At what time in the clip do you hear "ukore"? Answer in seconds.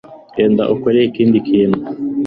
0.73-0.99